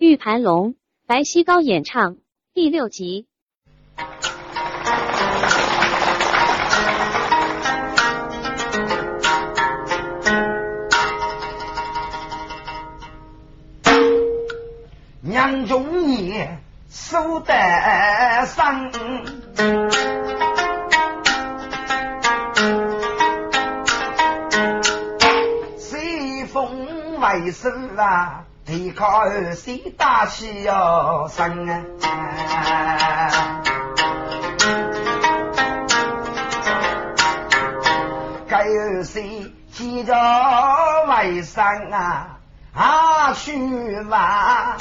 [0.00, 0.76] 玉盘龙，
[1.08, 2.18] 白希高演唱
[2.54, 3.26] 第六集。
[15.20, 17.52] 娘中年守得
[18.46, 18.92] 生，
[25.76, 31.80] 随风为首啊，提靠二谁打起哟声啊！
[38.46, 40.14] 该二谁提着
[41.06, 42.36] 为生啊？
[42.74, 44.76] 啊去吧！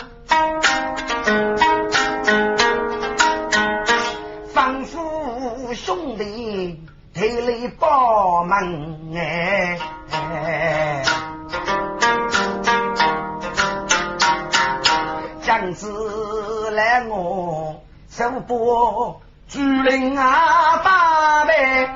[4.53, 9.79] 仿佛兄弟推来报门哎，
[15.77, 21.87] 子来我手拨主人啊八辈。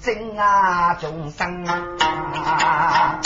[0.00, 3.20] 真啊，众生啊！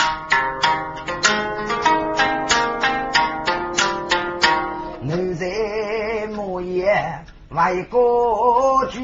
[5.02, 8.98] 奴才莫言为国主，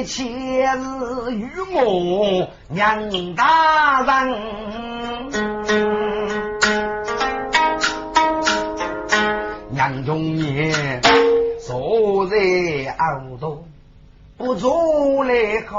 [0.00, 4.32] 这妾是与我娘大人，
[9.68, 11.02] 娘中年
[11.66, 12.36] 坐在
[12.96, 13.62] 耳朵。
[14.38, 15.76] 不足来考，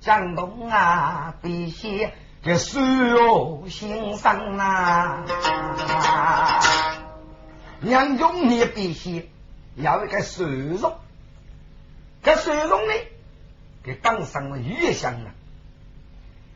[0.00, 2.08] 江东啊，必须
[2.42, 5.22] 这水哦心上啊！
[7.80, 9.28] 娘中你必须
[9.76, 10.92] 要一个收入，
[12.22, 12.92] 这收入呢，
[13.82, 15.34] 给当上了越想啊！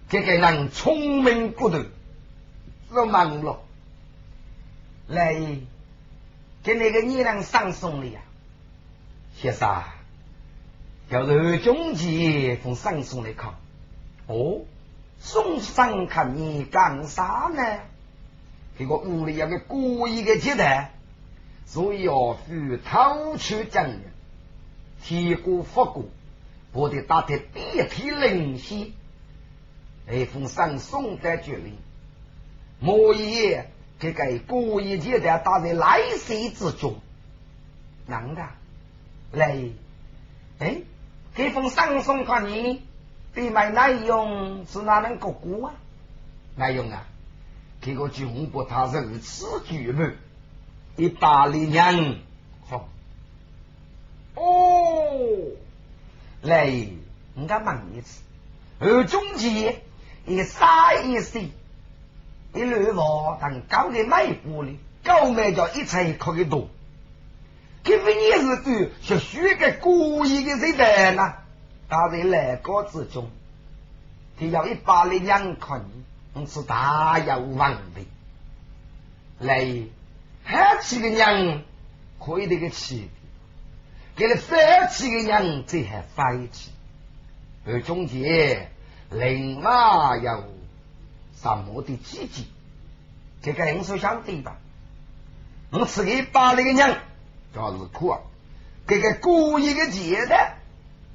[0.08, 3.56] 这个人聪明骨头，是忙碌，
[5.06, 5.34] 来
[6.62, 8.20] 给那个女人上送的呀。
[9.36, 9.84] 先生，
[11.10, 13.54] 要是中级从上送来看，
[14.26, 14.62] 哦，
[15.20, 17.62] 送上看你干啥呢？
[18.78, 20.92] 这个屋里有个故意的接待，
[21.70, 24.00] 所以要付偷取证人，
[25.04, 26.06] 提过佛过，
[26.72, 28.92] 我得打的遍体鳞血，
[30.06, 31.76] 那封上送的决令，
[32.80, 33.70] 莫言
[34.00, 36.96] 这个故意接待打在来世之中，
[38.06, 38.42] 能的。
[39.32, 39.58] 来，
[40.60, 40.80] 哎，
[41.36, 42.82] 这封上送给你，
[43.34, 45.74] 对买内容是哪能个过啊？
[46.56, 47.06] 内容啊，
[47.82, 50.16] 这个中国他如此巨门，
[50.98, 52.18] 一大利人，
[52.68, 52.88] 好，
[54.34, 55.16] 哦，
[56.42, 58.20] 来，人家问一次，
[58.80, 59.80] 而中间
[60.26, 61.38] 一杀一死，
[62.52, 66.68] 一乱话，但搞的卖部里，搞卖叫一切可以多。
[67.84, 71.34] 这份也是对学学个故意的时代呢，
[71.88, 73.30] 他在来高之中，
[74.36, 75.84] 他要一把力量看
[76.34, 78.00] 你，是大有王的。
[79.38, 79.64] 来，
[80.50, 81.62] 黑气的人
[82.18, 83.10] 可以这个气，
[84.16, 86.70] 给了白气的人这还废气，
[87.66, 88.70] 而中间
[89.10, 90.44] 另外有
[91.36, 92.46] 什么的积极，
[93.42, 94.56] 这个人是相对吧？
[95.70, 96.96] 我是一把力的人。
[97.52, 98.20] 倒是苦啊！
[98.86, 100.54] 这个故意的节的，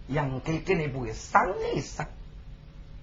[0.08, 1.42] 应该给你不会伤
[1.76, 2.08] 一伤。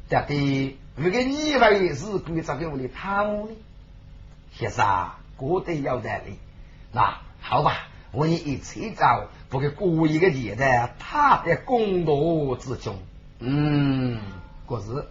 [0.09, 3.49] 这的，如果你以为是规则给我的讨呢？
[4.53, 6.39] 先生，过得有道理。
[6.93, 9.05] 那好吧，我也一起走，
[9.49, 12.99] 不给故意的节的，他的公道之中。
[13.39, 14.21] 嗯，
[14.67, 15.07] 过是。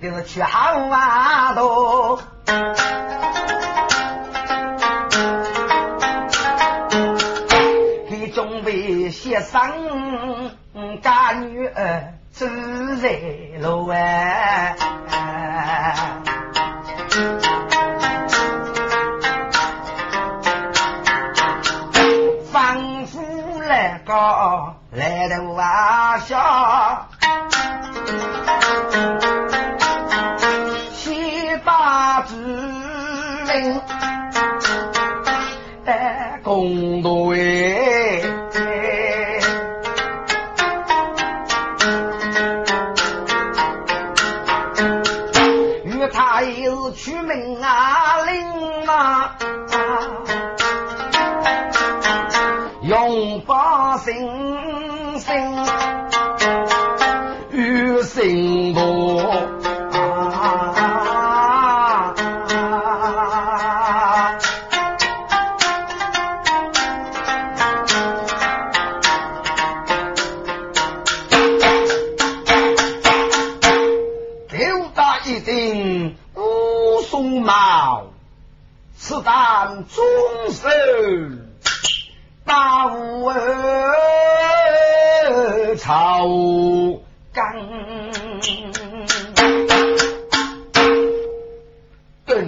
[0.00, 2.17] 就是去好啊多，
[9.42, 10.50] 生
[11.00, 12.46] 家女儿走
[13.00, 13.20] 在
[13.60, 14.74] 路哎，
[22.50, 23.22] 仿佛
[23.62, 24.12] 来个
[24.92, 27.06] 来的晚霞。
[36.42, 37.17] 公道哎，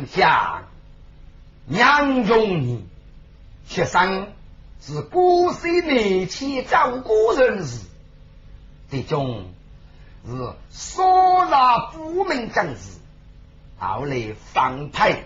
[0.06, 0.64] 下
[1.68, 2.82] 杨永年
[3.66, 4.32] 学生
[4.80, 7.86] 是古时内迁照顾人士，
[8.90, 9.44] 这种
[10.26, 12.98] 是所纳不明将士，
[13.78, 15.24] 后来反派。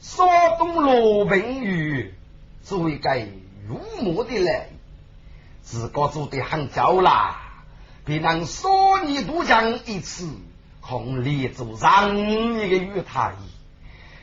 [0.00, 0.24] 骚
[0.58, 2.14] 动罗平宇，
[2.62, 3.26] 作为该
[3.66, 4.68] 入魔的人，
[5.60, 7.40] 自个做的很早啦，
[8.04, 10.30] 别让少年渡江一次，
[10.80, 13.34] 恐立足上一个月台。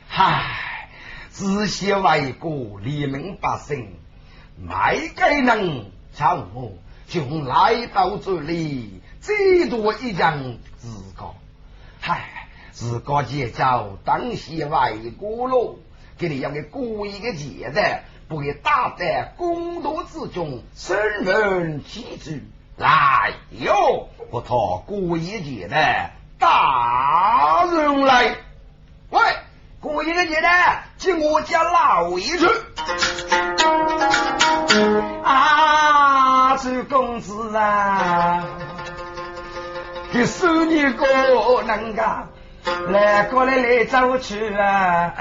[0.08, 0.88] 唉，
[1.32, 3.94] 只希为国黎民百姓，
[4.56, 6.72] 没该能叫我
[7.06, 11.34] 就来到这里，最多一张自个，
[12.00, 12.32] 唉。
[12.72, 15.78] 自个结交当些外国喽，
[16.18, 22.44] 给你要个故意的节的，不给打在公道之中，生人气质
[22.76, 24.10] 来哟！
[24.30, 28.36] 不讨故意节的大人来，
[29.08, 29.20] 喂，
[29.86, 30.48] 故意的节的，
[30.98, 32.44] 请我家老爷去。
[35.22, 38.42] 啊，周公子啊，
[40.12, 42.26] 这十年过能干。
[42.88, 45.12] 来过来来走去啊，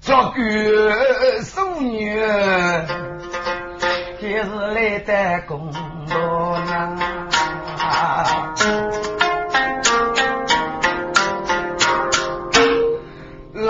[0.00, 2.20] 做个淑女，
[4.18, 4.42] 今日
[4.74, 5.70] 来得公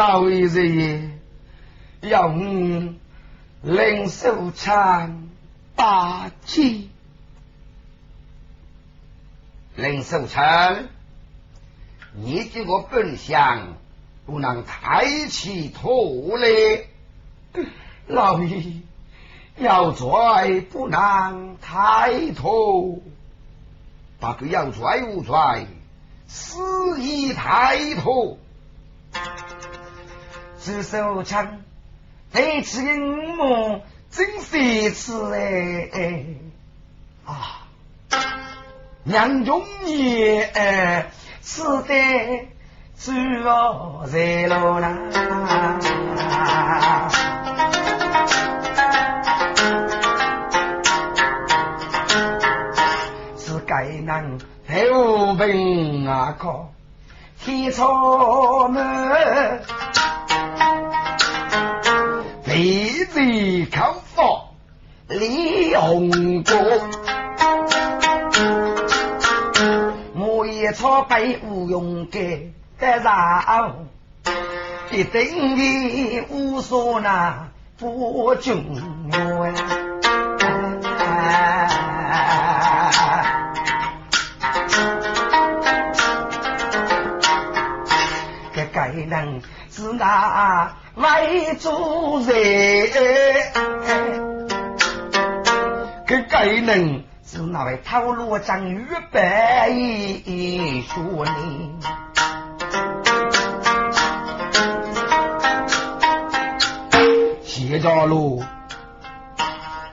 [0.08, 0.60] 老爷子
[2.00, 2.94] 要我
[3.62, 5.28] 领手枪
[5.74, 6.82] 八戒，
[9.74, 10.84] 领手枪。
[12.14, 13.74] 你这个本相
[14.26, 16.84] 不能抬起头来，
[18.06, 18.74] 老爷
[19.58, 23.02] 要拽不能抬头，
[24.20, 25.66] 把个要拽不拽，
[26.28, 28.38] 肆意抬头，
[30.66, 31.60] 只手枪
[32.32, 32.80] 抬起
[33.38, 36.24] 我真是次哎
[37.24, 37.68] 啊，
[39.04, 41.12] 娘中你哎。
[41.40, 41.94] 是的，
[42.96, 43.12] 走
[44.06, 44.98] 在路上，
[53.38, 54.36] 是该能
[54.66, 56.72] 头病啊靠，
[57.44, 59.62] 天草门，
[62.56, 64.54] 飞贼靠佛
[65.08, 66.54] 李红国。
[70.72, 73.86] 草背无用给得上，
[74.90, 77.48] 一定的无所那
[77.78, 78.64] 不中
[79.10, 79.52] 我
[88.54, 89.42] 这该能
[89.76, 92.90] 是那外族人，
[96.06, 97.04] 这该能。
[97.22, 99.70] 是那位套路张玉白？
[100.88, 101.30] 说呢？
[107.44, 108.42] 谢家路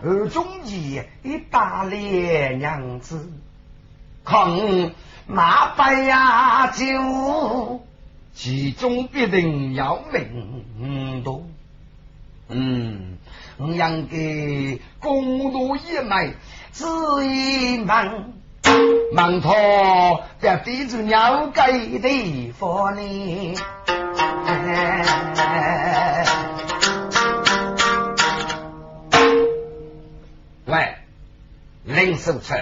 [0.02, 3.30] 二中间一大脸娘子，
[4.24, 4.58] 抗
[5.28, 7.82] 马背呀酒，
[8.34, 11.46] 其中必定要命多。
[12.50, 13.18] 嗯，
[13.58, 16.34] 我养给公路一脉。
[16.72, 16.86] 只
[17.28, 18.34] 一忙，
[19.14, 23.56] 忙托在地主鸟盖地方呢。
[30.66, 30.96] 喂，
[31.84, 32.60] 林守成，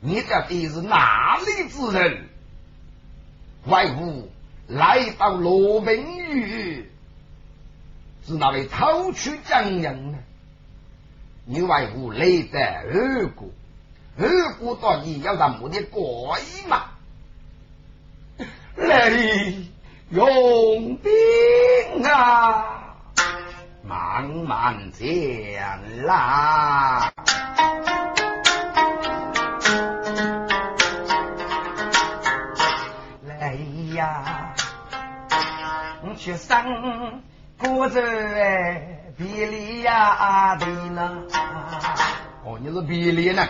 [0.00, 2.28] 你这地是哪里之人？
[3.64, 4.06] 为何
[4.68, 6.90] 来到罗明宇？
[8.26, 10.18] 是那位偷取江人呢？
[11.46, 13.54] 你为何来的二姑？
[14.18, 16.90] 二姑到底要让我的怪嘛？
[18.76, 19.10] 来，
[20.10, 22.96] 用兵啊，
[23.82, 27.10] 慢慢讲啦。
[36.28, 37.22] 我去生
[37.56, 38.02] 过着
[39.16, 41.22] 比利亚的呢。
[42.44, 43.48] 哦，你是比利呢？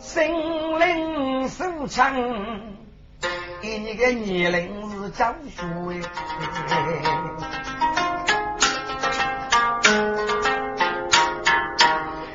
[0.00, 2.12] 心灵手枪，
[3.62, 5.62] 给你个年龄是教学。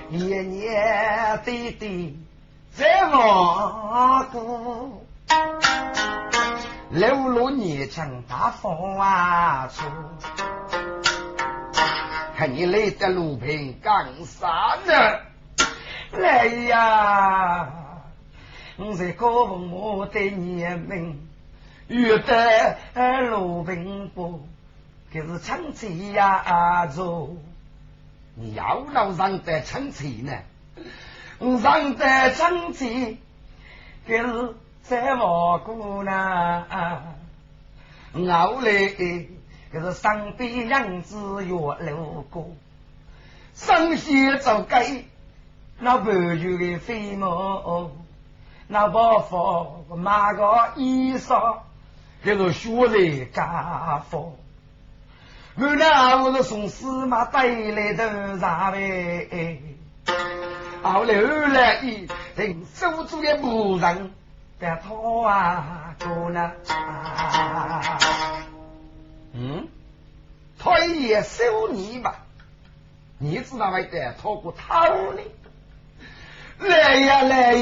[0.08, 2.16] 年年对对
[2.72, 5.06] 在望顾，
[6.92, 9.84] 六路年轻大风啊出，
[12.36, 15.20] 看你累得路平干啥呢？
[16.20, 17.70] 来呀！
[18.78, 21.28] 我在高峰我的年龄，
[21.88, 22.76] 遇得
[23.30, 24.48] 路平不，
[25.14, 27.36] 可是长期呀做。
[28.34, 30.34] 你要老让得长期呢？
[31.40, 33.20] 让得长期，
[34.08, 34.56] 可是
[34.90, 36.66] 在我过呢？
[38.28, 39.30] 熬嘞，
[39.72, 42.50] 可是上边样子越路过，
[43.54, 45.04] 生息就该。
[45.78, 47.92] 那白酒的飞毛，
[48.68, 51.60] 那包袱买个衣裳，
[52.24, 54.34] 这个学在家伙。
[55.56, 59.62] 我那我是从司马带来的茶杯，
[60.82, 64.12] 后来后来一人手中的木人
[64.60, 66.52] 在拖啊过呢。
[69.34, 69.68] 嗯，
[70.58, 72.26] 他也收你吧？
[73.18, 75.22] 你知道没得拖过头呢？
[76.60, 77.56] 来呀来！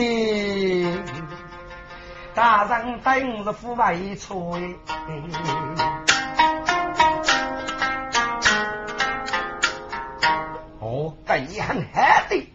[2.33, 4.35] 大人等着府外吹。
[10.79, 12.51] 哦，这一行还的，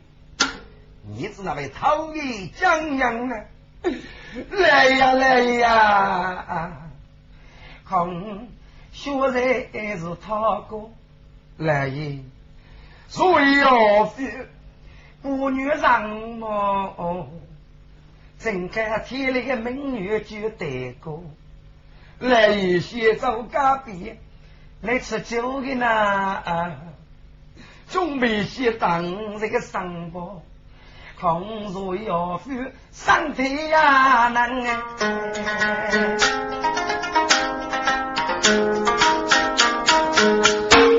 [1.03, 3.45] 你是那位讨义将阳啊！
[4.51, 6.73] 来 呀来呀！
[7.85, 8.09] 看，
[8.93, 10.91] 学在是他哥
[11.59, 12.19] 来也，
[13.09, 14.47] 所以要飞。
[15.23, 16.09] 妇女上
[16.39, 17.29] 么？
[18.39, 21.23] 睁开天里的美女就得过，
[22.19, 24.15] 来一些走隔壁
[24.81, 26.77] 来吃酒的呢，
[27.89, 30.43] 准备些当这个上包，
[31.23, 32.51] 空如要夫
[32.91, 34.59] 上天呀难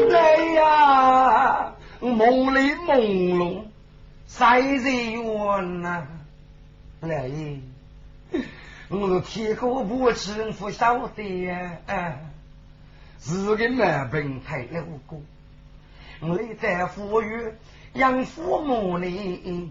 [0.09, 3.63] 来呀，梦里朦胧。
[4.25, 6.07] 在人缘呐，
[7.01, 7.29] 来，
[8.87, 12.17] 我是天高不知不晓得呀，
[13.19, 15.21] 是个男病太老过，
[16.21, 17.51] 我在富裕
[17.95, 19.69] 养父母呢，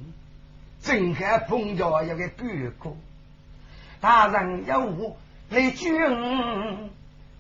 [0.83, 2.45] 正看碰着一个哥
[2.79, 2.91] 哥，
[4.01, 5.17] 大人要我
[5.49, 6.91] 来救我，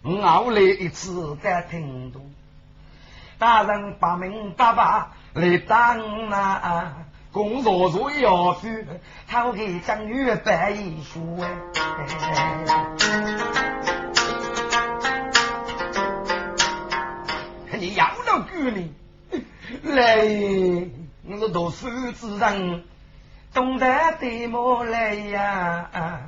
[0.02, 2.32] 我来一次在听懂，
[3.38, 6.96] 大人把门爸爸来当啊。
[7.32, 8.68] 工作做要夫，
[9.26, 11.56] 讨给张玉白一书哎，
[17.78, 18.90] 你要了狗呢？
[19.82, 20.26] 来，
[21.26, 22.84] 我是读书之人，
[23.54, 26.20] 懂得对么来呀？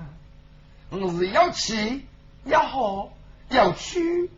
[0.90, 2.04] 我是要气，
[2.44, 3.08] 要好，
[3.48, 4.30] 要去，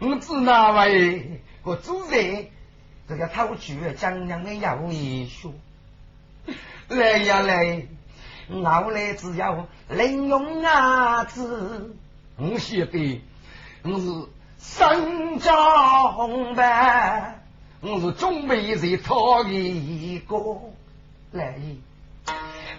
[0.00, 2.48] 我只那位我主人，
[3.08, 5.54] 这个讨取江洋的要一书。
[6.88, 7.86] 来呀来，
[8.50, 11.96] 我来只要领用伢子，
[12.36, 13.22] 我晓得
[13.82, 14.28] 我是
[14.58, 17.40] 身家红白，
[17.80, 20.36] 我是准备在讨一个
[21.32, 21.58] 来。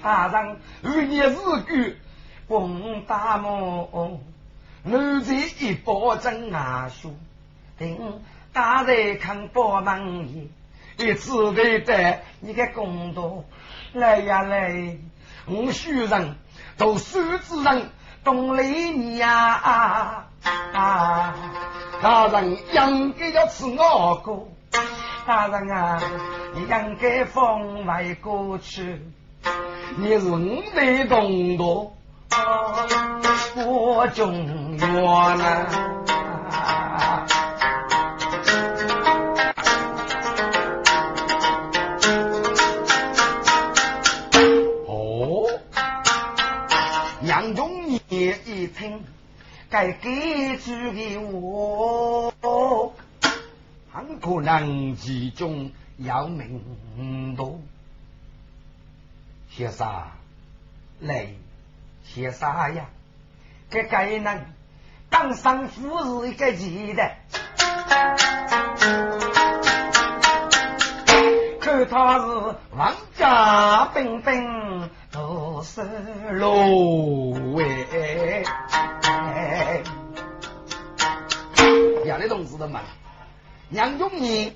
[0.02, 1.96] 大人二年日久，
[2.48, 4.20] 公大梦，
[4.84, 7.16] 奴才一包真牙书，
[7.78, 8.22] 等
[8.54, 10.50] 大人看包门
[10.98, 13.44] 爷，一次对待你个公道。
[13.94, 14.98] 来呀来，
[15.46, 16.36] 我许人
[16.78, 17.90] 读书之人
[18.24, 20.26] 懂礼你呀！
[22.02, 24.48] 大人应该要吃我哥，
[25.26, 26.00] 大人啊，
[26.54, 29.02] 你应该奉为过去。
[30.00, 31.92] 你是五辈东道，
[33.56, 35.68] 不中原啦。
[44.86, 45.48] 哦，
[47.24, 49.04] 杨忠也一听，
[49.70, 52.32] 该给出给我，
[53.92, 57.60] 很可能其中有名多。
[59.58, 59.88] 先生，
[61.00, 61.30] 来，
[62.04, 62.86] 先生呀，
[63.72, 64.46] 这该能
[65.10, 67.12] 当上夫是一个记的。
[71.60, 75.82] 可他是王家兵兵都是
[76.34, 78.44] 芦苇。
[82.06, 82.82] 杨丽同志的嘛，
[83.72, 84.54] 杨永年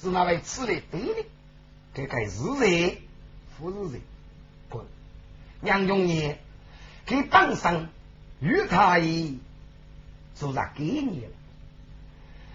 [0.00, 1.26] 是那位吃的对的，
[1.92, 3.02] 这个是谁？
[3.58, 4.00] 不是谁？
[5.64, 6.38] 杨永年
[7.06, 7.88] 给当上
[8.40, 9.38] 于太医
[10.34, 11.30] 做啥给你了？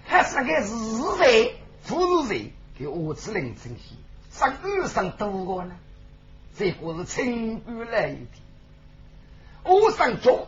[0.06, 1.56] 还是个是谁？
[1.88, 2.54] 不是谁？
[2.78, 3.98] 给我吃林正西
[4.32, 5.76] 上二上多个呢？
[6.58, 8.30] 这个是清官来一点，
[9.64, 10.48] 我上脚，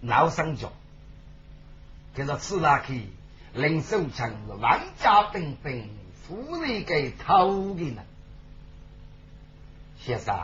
[0.00, 0.72] 闹上脚，
[2.14, 3.08] 给他吃下去，
[3.54, 5.88] 林守强是万家兵兵，
[6.26, 8.02] 夫人给偷的呢。
[9.98, 10.36] 先生，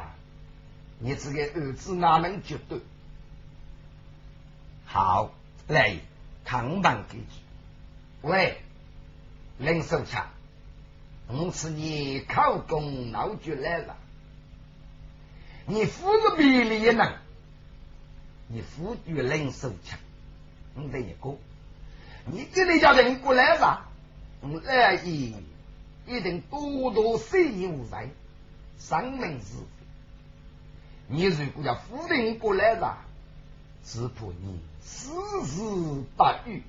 [0.98, 2.80] 你这个儿子哪能绝对？
[4.84, 5.32] 好，
[5.68, 5.96] 来，
[6.44, 7.24] 扛棒给去。
[8.22, 8.60] 喂，
[9.58, 10.26] 林守强。
[11.28, 13.96] 我是你考功劳就来了，
[15.66, 17.18] 你夫子比例呢？
[18.48, 19.98] 你夫举人手强，
[20.74, 21.36] 你得一个，
[22.24, 23.90] 你这里叫人过来吧，
[24.40, 25.34] 我来一
[26.06, 28.08] 一定多多施以无罪，
[28.78, 29.77] 生命是非。
[31.10, 32.98] 你如果叫夫人过来了，
[33.82, 35.08] 只怕你事
[35.46, 35.62] 事
[36.16, 36.62] 不遇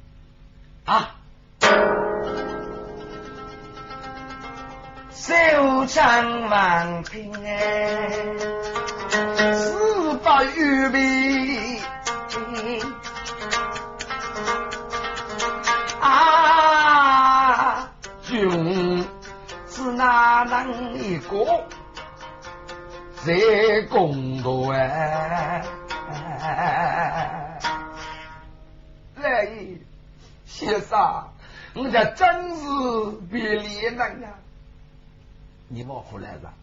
[0.86, 1.15] 啊。
[5.12, 8.10] 手枪万平哎，
[9.53, 11.82] 四百余备
[15.99, 17.89] 啊，
[18.23, 19.06] 军
[19.67, 21.65] 是哪能一个
[23.25, 25.65] 在公道哎？
[29.15, 29.47] 来，
[30.45, 31.27] 先生，
[31.73, 32.63] 我这真是
[33.29, 34.34] 别离难啊！
[35.67, 36.53] 你往回来吧，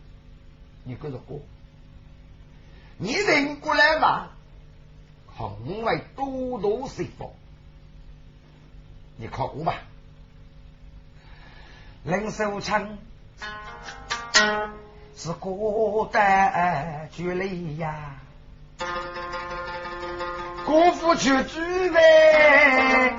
[0.85, 1.39] 你跟着过，
[2.97, 4.31] 你人过来吧，
[5.27, 7.29] 红为多多释放，
[9.19, 9.75] 你考过吧？
[12.05, 12.99] 林守成
[15.17, 17.95] 是孤单距离呀，
[20.67, 23.17] 国父去举呗。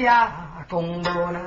[0.00, 1.40] 呀，公路呢？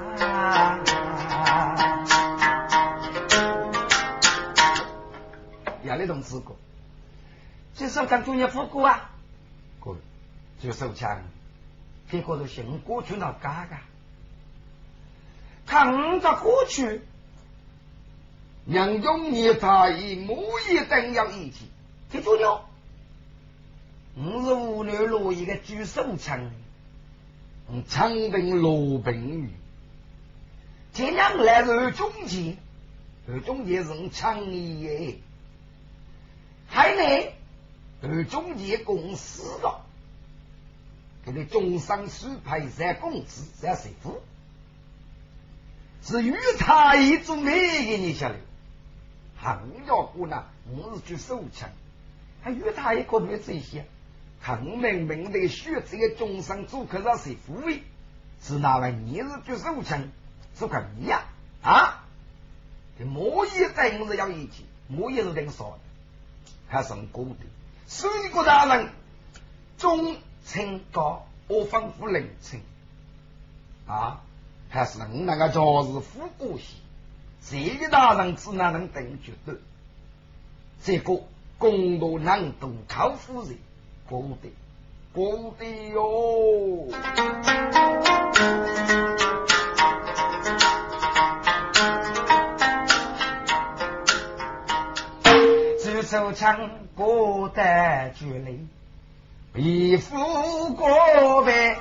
[5.84, 6.56] 杨丽同志过，
[7.76, 9.10] 这首讲专业副歌啊，
[10.62, 11.24] 就手枪，
[12.10, 13.82] 结果都行过去那嘎嘎，
[15.66, 17.02] 看着过去，
[18.68, 21.66] 杨永年他以木一定要一起，
[22.12, 22.66] 记住了，
[24.16, 26.44] 我是五六路一个举手枪。
[26.46, 29.50] 的，枪兵罗平宇，
[30.94, 32.58] 这两来二中间，
[33.28, 35.22] 二中间是长义，
[36.68, 37.32] 还呢，
[38.04, 39.82] 二中间公司的，
[41.26, 44.22] 给你中山书派三公子三师傅，
[46.02, 47.52] 是与他一组美
[47.86, 48.36] 给你下来，
[49.38, 51.70] 杭家姑娘，我是去收枪，
[52.42, 53.86] 还与他一个没这些。
[54.44, 57.84] 很明明的学这个终身做客上是富位，
[58.42, 60.10] 是哪位你是举手枪，
[60.58, 61.26] 是个你呀
[61.62, 62.04] 啊？
[62.98, 65.80] 这莫一在我是要一起，莫一是挺少的，
[66.68, 67.36] 还是很高的。
[67.86, 68.90] 所以个大人
[69.78, 72.62] 中清高，我吩咐冷清
[73.88, 74.22] 啊，
[74.70, 76.76] 还是我那个朝是富过些，
[77.42, 79.56] 这个大人只哪能等绝对？
[80.84, 81.22] 这个
[81.58, 83.58] 公道难度靠夫人。
[84.10, 84.50] 公的，
[85.14, 86.88] 公的哟！
[95.82, 98.68] 举手枪过得距离，
[99.54, 101.76] 皮肤过白，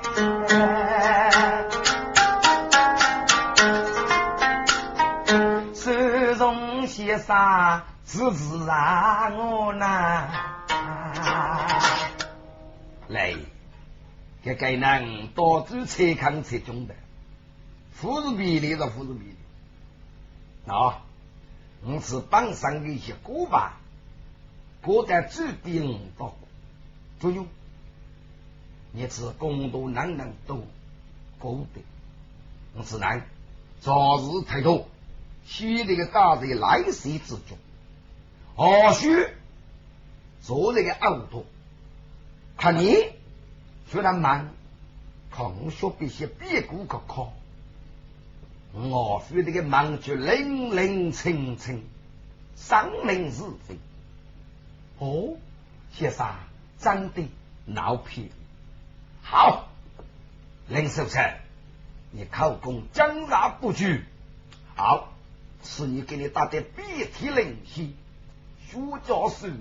[5.72, 10.28] 手中写上字字啊，我呐。
[13.06, 13.36] 来，
[14.42, 16.94] 这该能多做财康财中的，
[18.00, 19.36] 胡子比例的胡子比例
[20.66, 21.02] 啊！
[21.84, 23.78] 我是榜上的一些歌吧，
[24.82, 26.34] 歌在指定到
[27.20, 27.46] 作用，
[28.92, 30.56] 你是工作能能都
[31.38, 31.80] 歌的，
[32.74, 33.26] 我是难
[33.80, 34.88] 早日抬头，
[35.46, 37.58] 取那个大的来世之中，
[38.56, 39.08] 或许
[40.42, 41.44] 做那个奥托，
[42.56, 42.94] 看你
[43.90, 44.52] 虽然慢。
[45.32, 47.32] 同学必须别顾可考，
[48.72, 51.84] 我非这个忙就零零清清，
[52.56, 53.78] 生命是非。
[54.98, 55.36] 哦，
[55.92, 56.34] 先生
[56.80, 57.28] 真的
[57.64, 58.32] 闹皮。
[59.30, 59.68] 好，
[60.66, 61.24] 林守成，
[62.10, 64.04] 你口供张牙不举。
[64.74, 65.12] 好，
[65.62, 67.94] 是你给你打的鼻涕灵犀，
[68.66, 69.56] 学教什么？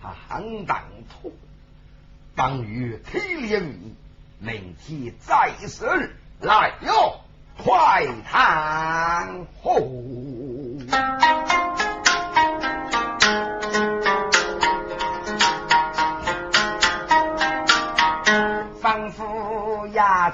[0.00, 1.32] 他很当土，
[2.36, 3.96] 当于体力于你。
[4.38, 7.18] 明天再审，来哟，
[7.64, 9.74] 快谈后。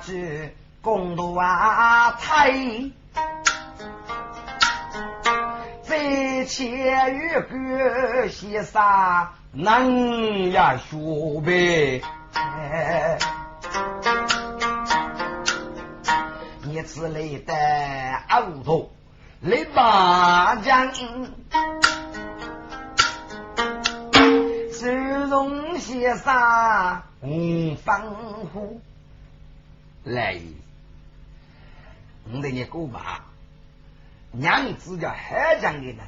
[0.00, 2.52] 咐衙居公路啊，太
[5.82, 8.82] 这千余个先生
[9.52, 12.02] 能呀学呗。
[16.64, 17.54] 一次来的
[18.28, 18.90] 奥头
[19.40, 20.92] 来拔将，
[24.72, 24.88] 收
[25.28, 28.02] 容先生五方
[28.52, 28.80] 户
[30.04, 30.40] 来，
[32.32, 33.26] 我的你姑爸
[34.32, 36.02] 娘子叫海将的呢，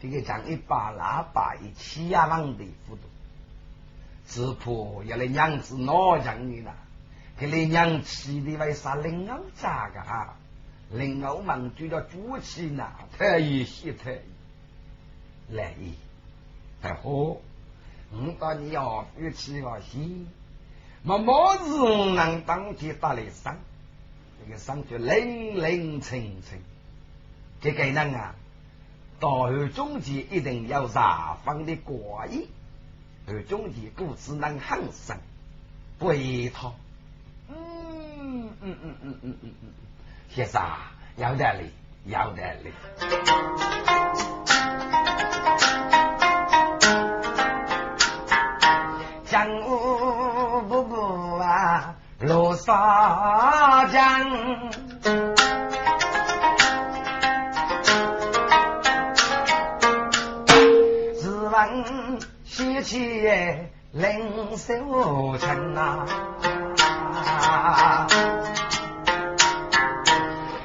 [0.00, 3.02] 这个讲一把喇叭一起呀往的糊涂，
[4.26, 6.72] 只怕要来娘子闹将的呢。
[7.38, 10.34] 给你娘气的为啥林欧咋个哈？
[10.90, 14.20] 林欧忙就叫主气呢，太一些太意
[15.50, 15.72] 来，
[16.82, 17.36] 太好。
[18.10, 20.26] 我到你要夫妻个心，
[21.02, 23.56] 么么子能当天打来伤，
[24.44, 26.58] 这个伤就零零清清。
[27.60, 28.34] 这个人啊，
[29.20, 32.46] 到后中间一定要查方的过意，
[33.26, 35.18] 后中间故此能很深，
[35.98, 36.74] 不一套。
[37.48, 39.72] 嗯嗯嗯嗯嗯嗯嗯，
[40.34, 40.62] 先生
[41.16, 41.70] 有道理，
[42.04, 42.72] 有道理。
[49.24, 49.97] 江湖，
[52.20, 54.26] 罗刹江，
[61.14, 61.84] 自问
[62.44, 63.28] 西气
[63.92, 66.04] 灵秀成啊。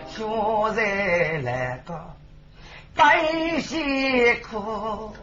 [0.07, 0.25] 现
[0.75, 1.93] 在来个
[2.95, 5.13] 白西苦，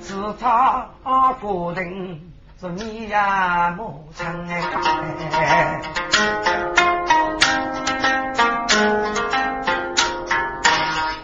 [0.00, 0.86] 是他
[1.40, 5.80] 决定是你呀母亲哎，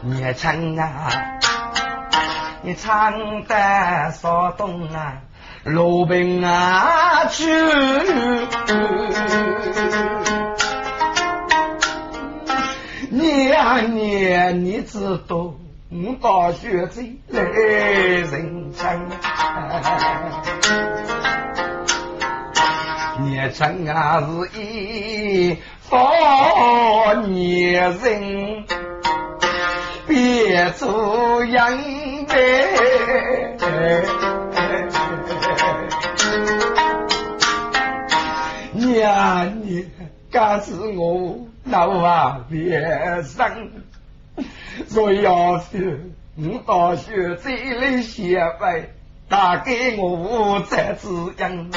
[0.03, 1.09] 你唱啊，
[2.63, 5.15] 你唱得骚动啊！
[5.65, 7.45] 罗宾啊，去！
[13.11, 15.55] 年年你知道，
[15.91, 19.09] 我大学最来人称，
[23.41, 28.67] 年称啊是一方年人，
[30.07, 31.79] 别做样
[32.29, 32.37] 呗。
[38.75, 39.89] 娘，你
[40.31, 42.79] 假使我老啊别
[43.23, 43.71] 生，
[44.91, 48.91] 若要是我大学这里学会，
[49.31, 51.71] 打给我再指引。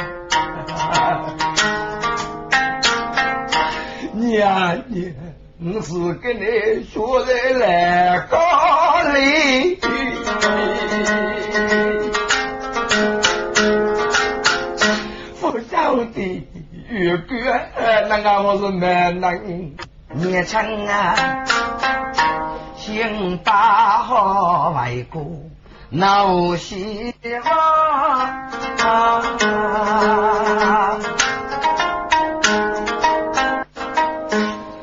[4.14, 5.14] 娘，你
[5.62, 8.38] 我是跟你学在来高
[9.14, 9.76] 里。
[15.40, 16.48] 不晓得。
[16.90, 17.38] 越过
[18.10, 19.76] 那个我是蛮能
[20.14, 21.16] 年轻啊，
[22.76, 25.06] 心大好外
[25.96, 27.14] 闹希
[27.46, 28.50] 望，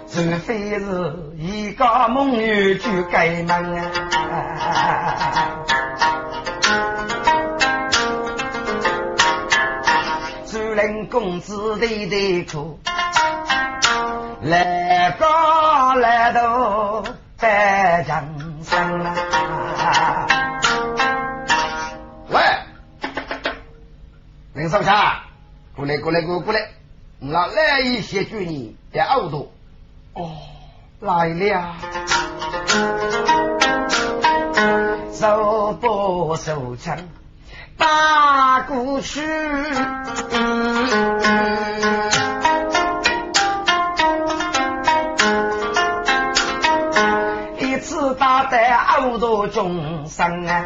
[0.07, 3.91] 除非是一个梦女就该门啊。
[10.77, 12.79] 人公子弟弟苦，
[14.43, 17.03] 来高来头
[24.71, 24.95] 林少强，
[25.75, 26.61] 过来过来过过来，
[27.19, 29.51] 我来一些句你的耳朵。
[30.15, 30.31] 哦，
[31.01, 31.75] 来了，
[35.13, 36.97] 手不手枪。
[37.77, 39.21] 打过去，
[47.59, 50.65] 一次打得耳朵中伤啊！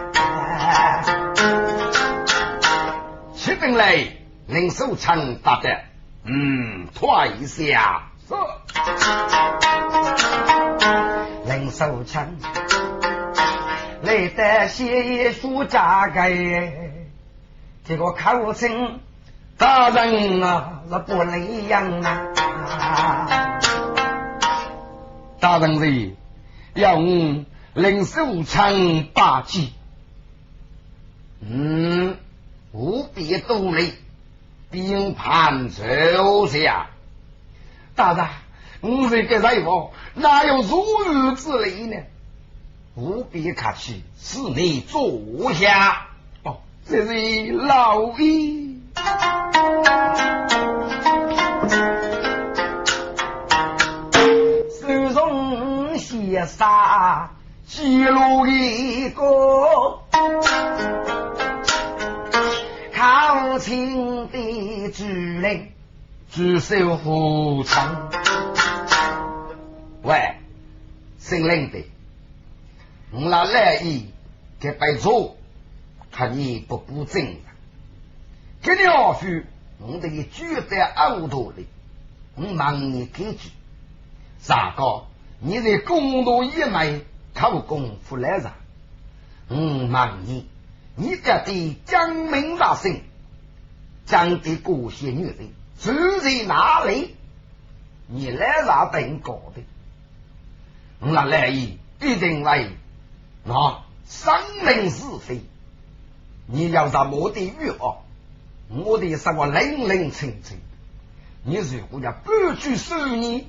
[3.73, 4.07] 来，
[4.47, 5.81] 领手枪打的，
[6.25, 8.11] 嗯，退下。
[8.29, 8.35] 是，
[11.47, 12.37] 领手枪
[14.03, 16.23] 来得写书家个。
[17.87, 19.01] 这个口称
[19.59, 23.61] 大人啊，是不能一样啊！
[25.39, 26.17] 大人是
[26.73, 29.75] 要我领手枪八击，
[31.43, 32.17] 嗯，
[32.75, 33.95] 务必独立，
[34.69, 36.89] 并盘奏下。
[37.95, 38.27] 大人，
[38.81, 41.97] 我这个人物哪有如此之理呢？
[42.97, 46.09] 无比客气，是你坐下。
[46.43, 48.81] 哦这是老衣，
[54.81, 57.31] 手中写杀
[57.67, 59.23] 记录一个，
[62.97, 65.73] 靠清的主人，
[66.31, 68.11] 举手服从。
[70.03, 70.37] 喂，
[71.19, 71.85] 姓林的，
[73.11, 74.07] 我那来意
[74.61, 75.37] 给白做。
[76.13, 77.35] 看你不不正，
[78.63, 79.43] 这条书
[79.81, 81.67] 我得举在耳朵里，
[82.37, 83.51] 我忙你给句，
[84.39, 85.07] 啥个？
[85.41, 87.05] 你在公道一枚
[87.35, 88.53] 口功夫来着？
[89.49, 90.47] 我忙你，
[90.97, 93.01] 你家的江明大生，
[94.07, 97.17] 江的过些女人住在哪里？
[98.07, 99.63] 你来啥等搞的？
[101.01, 102.69] 我那来意一定来
[103.45, 104.33] 那生
[104.65, 105.41] 命是非。
[106.47, 107.97] 你要在我的欲望，
[108.69, 110.59] 我的什么冷冷清清。
[111.43, 113.49] 你如果要不去受你，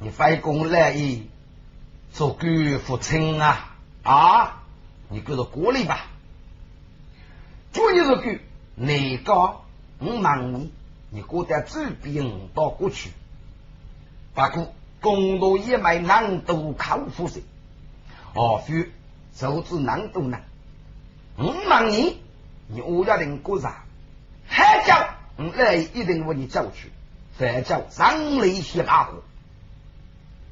[0.00, 1.28] 你非公来意
[2.12, 4.62] 做官父亲啊啊！
[5.08, 6.06] 你跟着过来吧。
[7.74, 8.38] 做你这个
[8.76, 9.64] 内高，
[9.98, 10.72] 我问你，
[11.10, 13.10] 你过得这边到过去，
[14.32, 17.42] 不过公道一枚难度靠富些，
[18.32, 18.92] 何须
[19.34, 20.38] 手指难度呢？
[21.36, 22.20] 我问你，
[22.68, 23.82] 你我家人过啥？
[24.46, 26.92] 海叫我来一定为你叫去，
[27.36, 29.24] 再叫上雷些把火，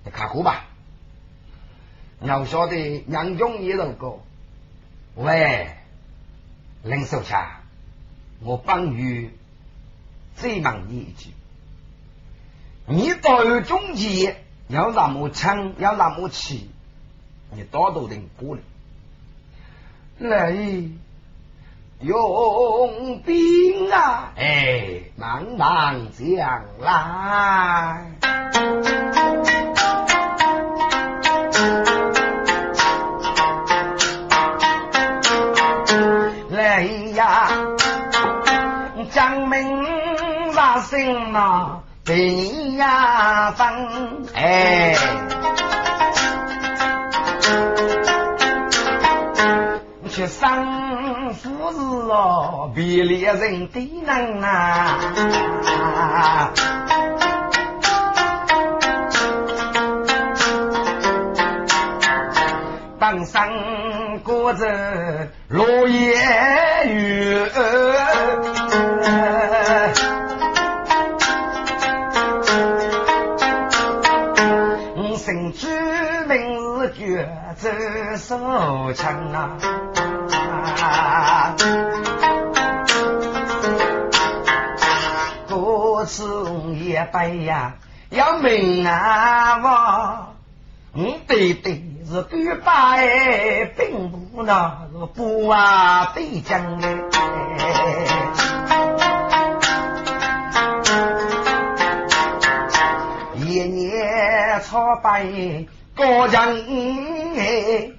[0.05, 0.65] 你看过吧？
[2.21, 4.25] 要晓得杨忠一路过，
[5.15, 5.77] 喂，
[6.85, 7.47] 林守强，
[8.41, 9.31] 我帮你
[10.35, 11.31] 再问你一句，
[12.87, 16.71] 你到中间要那么强，要那么气，
[17.53, 18.63] 你多多人过来。
[20.19, 20.53] 来
[22.01, 24.33] 用兵啊！
[24.37, 28.17] 哎，慢慢将来。
[28.21, 29.22] 来
[39.23, 44.97] 将门拉声呐，对你呀分哎。
[50.11, 54.99] 去生父子哦，比猎人的难啊！
[62.99, 63.49] 当上
[64.25, 64.67] 过着
[65.49, 66.17] 落叶
[66.87, 67.47] 雨，
[75.33, 75.67] 我甚至
[76.27, 79.57] 明日决战手枪啊！
[85.49, 87.77] 多次也背呀，
[88.11, 89.57] 要命啊！
[89.63, 96.99] 我，我对对是对白，并不那是不啊对将哎，
[103.37, 103.92] 一年
[104.63, 105.27] 操白
[105.95, 107.91] 高人哎。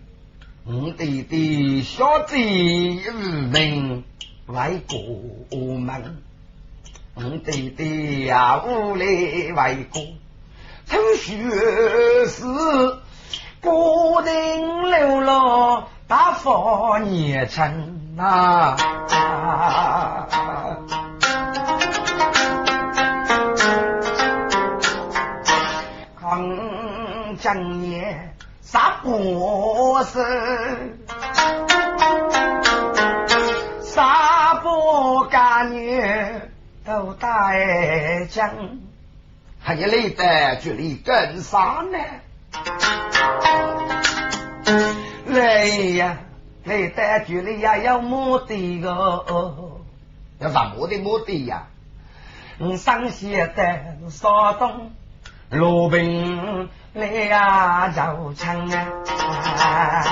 [0.65, 3.17] 我弟弟小贼无
[3.52, 4.04] 名，
[4.47, 4.97] 外国
[5.78, 6.23] 门，
[7.15, 10.15] 我弟弟呀，无来为公，
[10.89, 11.34] 偷学
[12.28, 12.43] 是
[13.60, 18.78] 不定流落大方年轻啊。
[27.43, 30.25] 抗战年杀不死，
[33.82, 36.01] 杀不干女。
[36.86, 38.79] 都带将，
[39.62, 41.97] 还有累得距离更啥呢。
[45.27, 46.17] 累呀，
[46.65, 49.25] 累得距离呀有目的个，
[50.39, 51.67] 要啥目的目的呀？
[52.60, 54.91] 嗯，上写的山东
[55.53, 60.03] 罗宾来呀绕枪啊，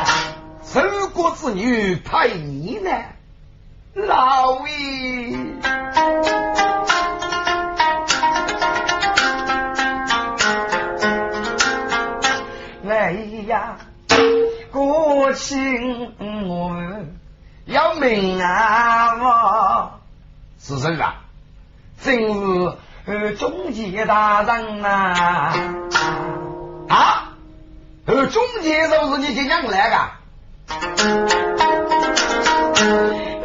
[0.64, 0.82] 守
[1.14, 2.92] 国之女配你呢，
[3.96, 4.72] 老魏。
[13.48, 13.76] 呀，
[14.72, 16.14] 国庆
[16.48, 16.78] 我
[17.66, 19.16] 要命啊！
[19.16, 20.00] 我
[20.60, 21.16] 是谁啊？
[22.02, 25.54] 正是呃中介大人呐！
[26.88, 27.34] 啊，
[28.06, 29.98] 呃中介就是你今娘来的？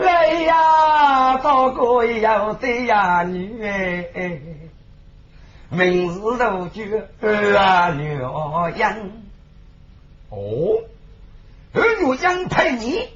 [0.02, 4.38] 来呀，大哥要对呀女哎，
[5.70, 6.68] 名字都叫
[7.58, 8.28] 啊女人。
[10.28, 10.82] 哦，
[11.72, 13.08] 儿女养配你，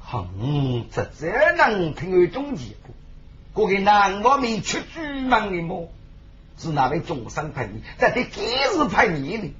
[0.00, 2.94] 哼，这这能听为中计不？
[3.54, 5.88] 过个南我没出主门的么？
[6.56, 9.54] 是那位众生配你，在这几时配你呢？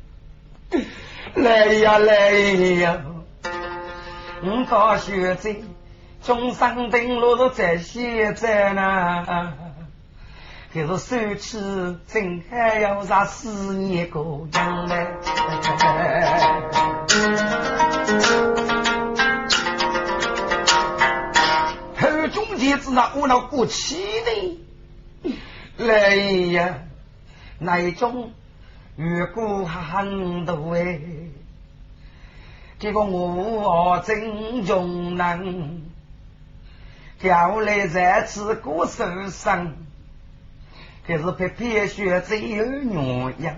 [1.34, 3.02] 来呀来呀！
[4.42, 5.56] 我到学在
[6.22, 9.54] 中山登陆都在现在呢。
[10.72, 11.58] 可是手起
[12.06, 15.08] 真还要啥四年过样嘞？
[22.54, 25.34] 后中间子那我那过气的，
[25.76, 26.78] 来呀，
[27.58, 28.32] 那种
[28.96, 31.00] 越过很多哎，
[32.78, 35.82] 结果我真穷人，
[37.20, 39.72] 叫来在此过受伤。
[41.06, 43.54] 可是偏偏学只有鸳鸯，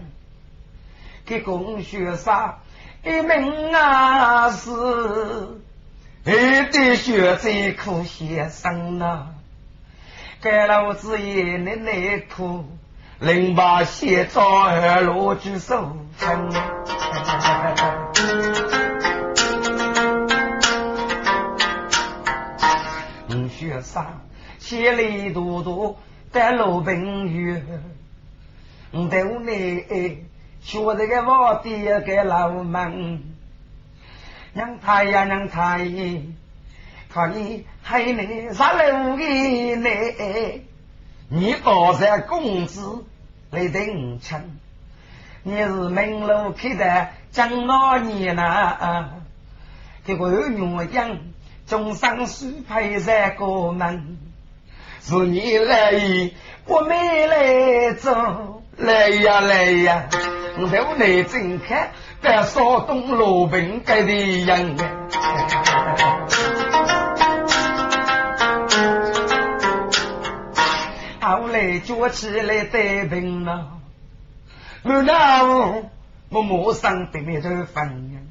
[1.24, 2.58] 给公学啥
[3.04, 4.70] 一命啊是，
[6.26, 6.30] 一
[6.72, 9.28] 对学最苦先生呐，
[10.42, 12.64] 给老子也内内苦，
[13.20, 16.50] 零八写照二罗举手分，
[23.28, 24.08] 嗯学啥
[24.58, 25.96] 写里多多。
[26.32, 27.62] 在路边月，
[28.90, 30.26] 我在屋内
[30.60, 33.35] 学这个我的个老门，
[34.56, 35.86] 娘太呀娘太，
[37.12, 39.90] 看你还能啥路的呢？
[41.28, 43.04] 你多少工资
[43.50, 44.56] 来顶称？
[45.42, 49.10] 你是门路开的张老年呐？
[50.06, 51.18] 这个女养
[51.66, 54.16] 终生是陪在过门。
[55.02, 56.30] 是你来，
[56.64, 60.08] 我没来走，来呀来呀，
[60.58, 61.90] 我在屋内正看，
[62.22, 64.12] 在烧东罗宾盖的
[64.44, 64.76] 样
[71.20, 73.78] 后来叫起来带兵了，
[74.82, 75.90] 我那我
[76.28, 78.28] 我马上对面头分人，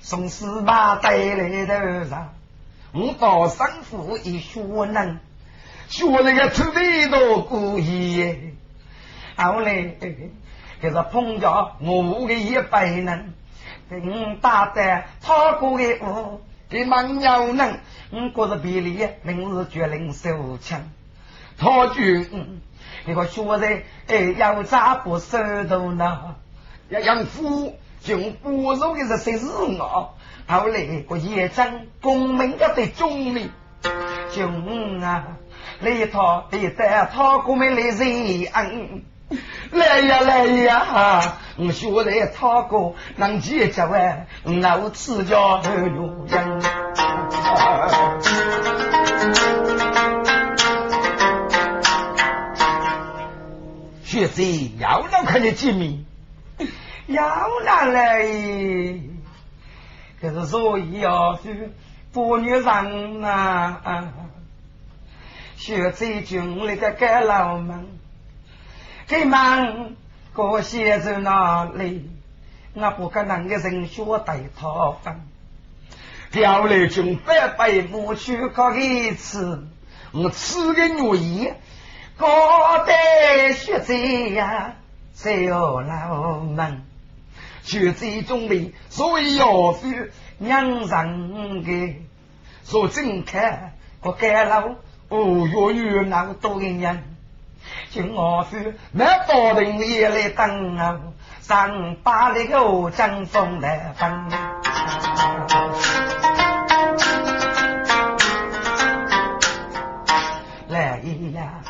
[0.00, 2.32] 送司马带来的上，
[2.92, 5.18] 我到生父一学能。
[5.88, 8.54] 学那个土地多故意，
[9.36, 9.94] 后来
[10.84, 13.32] 就是碰着我的一百人，
[13.88, 17.80] 嗯，打的他过的我给蛮牛人，
[18.10, 20.82] 我觉着比例明日决定手枪，
[21.56, 22.60] 他军
[23.06, 26.34] 那个学在哎要咋不手动呢？
[26.90, 30.14] 要养父就不肉的是谁是我？
[30.46, 33.50] 后来我也将功名要得中哩，
[34.30, 34.46] 就
[35.02, 35.38] 啊。
[35.80, 39.02] 来讨来得讨过门来人恩，
[39.72, 41.36] 来 呀来呀！
[41.56, 46.60] 我学来讨过能结交哎，我此叫有人。
[54.04, 54.42] 学子
[54.78, 56.04] 要让看见见面，
[57.08, 57.24] 要
[57.64, 58.22] 拿来，
[60.20, 61.72] 可是所以要是
[62.12, 64.12] 不女人啊。
[65.56, 67.86] 学在军里的盖老门，
[69.06, 69.92] 给忙
[70.32, 72.10] 过写在哪里？
[72.72, 75.20] 我不可能个人学带他分，
[76.32, 79.66] 调来军百百母去搞一次，
[80.12, 81.52] 我吃个肉衣，
[82.16, 84.74] 高带学在呀，
[85.12, 86.82] 在有老门，
[87.62, 91.96] 学在中里，所以要是娘人的，
[92.64, 94.74] 说真看我盖老。
[95.10, 97.13] 哦哟哟，那个多人，
[97.94, 98.58] 就我说
[98.90, 100.98] 那多人也来等啊，
[101.42, 104.30] 上把那个江风来分。
[110.66, 110.98] 来
[111.34, 111.60] 呀，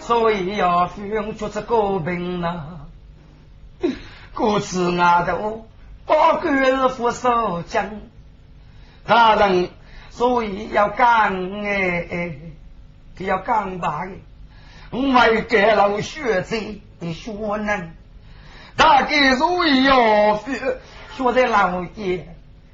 [0.00, 2.64] 所以要用出这个病呐，
[4.34, 5.68] 故此阿头
[6.04, 8.00] 把官府收将，
[9.06, 9.68] 大人。
[10.10, 11.32] 所以要讲
[11.64, 12.36] 哎，
[13.18, 14.10] 要讲白，
[14.94, 16.56] 我为给老学者
[17.00, 17.90] 的学能，
[18.76, 20.78] 大概所以要学
[21.16, 22.28] 学在老爷，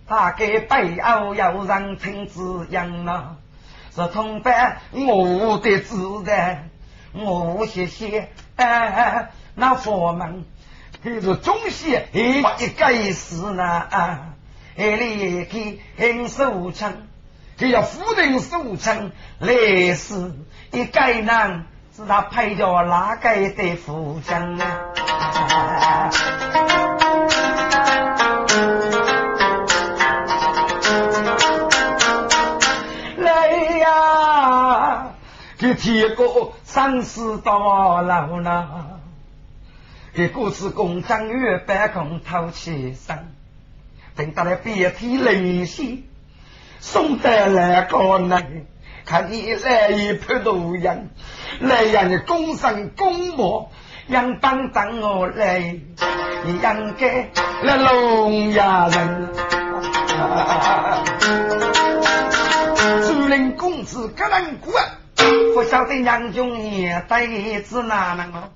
[0.06, 3.36] 大概背后要让听子样啊，
[3.96, 6.58] 是同伴我的子的，
[7.14, 10.44] 我谢谢哎，那佛门，
[11.02, 14.34] 这是中西一个事呢啊，
[14.76, 17.06] 哎里去很受称。
[17.56, 20.34] 只要夫人守城，来世
[20.72, 21.64] 一该男
[22.00, 24.80] 是他配着哪个的夫将啊？
[33.18, 33.48] 来
[33.80, 35.08] 呀，
[35.58, 39.00] 给铁哥三十到老了，
[40.14, 43.34] 给故事公张月半空透起身，
[44.16, 46.06] 等到了别提灵犀。
[46.78, 48.66] 送得来个人，
[49.04, 51.10] 看你来一拍路人，
[51.58, 53.70] 来人功成功莫，
[54.06, 55.58] 让帮等我来，
[56.44, 57.28] 你应该
[57.62, 59.28] 来聋哑人。
[63.06, 64.72] 朱林公子个人过，
[65.54, 67.26] 不晓得杨兄也带
[67.60, 68.50] 子哪能哦？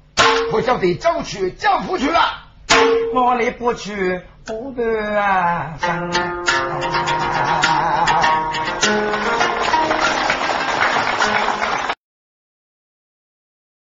[0.50, 2.20] 不晓得走去叫不去了，
[3.14, 5.74] 我里不去不得啊！